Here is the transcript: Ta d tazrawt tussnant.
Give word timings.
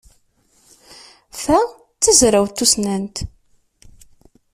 Ta 1.41 1.59
d 1.69 1.71
tazrawt 2.01 2.55
tussnant. 2.57 3.17